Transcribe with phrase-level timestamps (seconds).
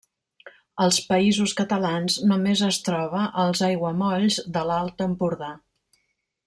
[0.85, 5.57] Als Països Catalans només es troba als aiguamolls de l'Alt Empordà.